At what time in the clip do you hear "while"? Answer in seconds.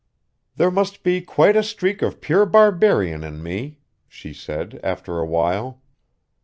5.27-5.83